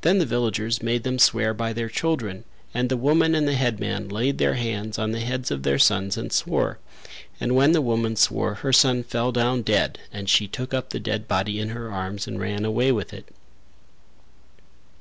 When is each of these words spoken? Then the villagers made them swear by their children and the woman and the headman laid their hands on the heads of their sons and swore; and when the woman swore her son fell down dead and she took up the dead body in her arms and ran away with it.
Then 0.00 0.18
the 0.18 0.26
villagers 0.26 0.82
made 0.82 1.04
them 1.04 1.20
swear 1.20 1.54
by 1.54 1.72
their 1.72 1.88
children 1.88 2.42
and 2.74 2.88
the 2.88 2.96
woman 2.96 3.32
and 3.32 3.46
the 3.46 3.54
headman 3.54 4.08
laid 4.08 4.38
their 4.38 4.54
hands 4.54 4.98
on 4.98 5.12
the 5.12 5.20
heads 5.20 5.52
of 5.52 5.62
their 5.62 5.78
sons 5.78 6.16
and 6.16 6.32
swore; 6.32 6.80
and 7.38 7.54
when 7.54 7.70
the 7.70 7.80
woman 7.80 8.16
swore 8.16 8.54
her 8.54 8.72
son 8.72 9.04
fell 9.04 9.30
down 9.30 9.62
dead 9.62 10.00
and 10.12 10.28
she 10.28 10.48
took 10.48 10.74
up 10.74 10.90
the 10.90 10.98
dead 10.98 11.28
body 11.28 11.60
in 11.60 11.68
her 11.68 11.92
arms 11.92 12.26
and 12.26 12.40
ran 12.40 12.64
away 12.64 12.90
with 12.90 13.12
it. 13.14 13.28